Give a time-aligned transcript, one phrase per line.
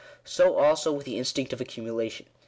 [0.25, 2.25] So also with the instinct of accumulation.